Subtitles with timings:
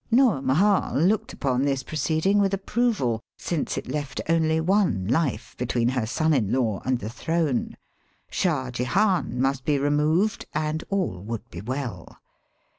[0.09, 5.67] Noor Mahal looked upon this proceeding with approval, since it left only one life be
[5.67, 7.77] tween her son in law and the throne.
[8.31, 12.17] Shah Jehan must be removed, and all would be well.